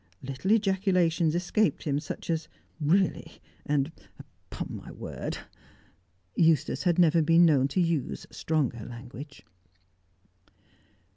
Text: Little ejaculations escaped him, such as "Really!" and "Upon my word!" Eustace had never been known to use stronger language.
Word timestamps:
Little 0.23 0.49
ejaculations 0.49 1.35
escaped 1.35 1.83
him, 1.83 1.99
such 1.99 2.31
as 2.31 2.47
"Really!" 2.79 3.39
and 3.67 3.91
"Upon 4.51 4.75
my 4.77 4.91
word!" 4.91 5.37
Eustace 6.35 6.81
had 6.81 6.97
never 6.97 7.21
been 7.21 7.45
known 7.45 7.67
to 7.67 7.79
use 7.79 8.25
stronger 8.31 8.83
language. 8.83 9.45